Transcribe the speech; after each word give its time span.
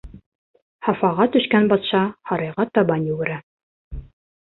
Хафаға 0.87 1.27
төшкән 1.35 1.71
батша 1.75 2.01
һарайға 2.33 2.69
табан 2.75 3.09
йүгерә. 3.15 3.41